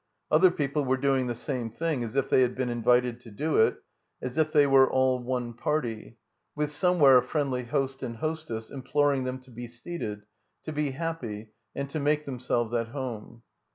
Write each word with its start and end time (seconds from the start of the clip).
Other 0.31 0.49
people 0.49 0.83
were 0.83 0.97
doing 0.97 1.27
the 1.27 1.35
same 1.35 1.69
thing 1.69 2.03
as 2.03 2.15
if 2.15 2.27
they 2.27 2.41
had 2.41 2.55
been 2.55 2.69
invited 2.69 3.19
to 3.19 3.29
do 3.29 3.57
it, 3.57 3.77
as 4.19 4.35
if 4.35 4.51
they 4.51 4.65
were 4.65 4.89
all 4.91 5.19
one 5.21 5.53
party, 5.53 6.17
with 6.55 6.71
somewhere 6.71 7.19
a 7.19 7.21
friendly 7.21 7.65
host 7.65 8.01
and 8.01 8.17
hostess 8.17 8.71
imploring 8.71 9.25
them 9.25 9.37
to 9.41 9.51
be 9.51 9.67
seated, 9.67 10.23
to 10.63 10.73
be 10.73 10.89
happy 10.89 11.51
and 11.75 11.87
to 11.91 11.99
make 11.99 12.25
themselves 12.25 12.73
at 12.73 12.87
home. 12.87 13.43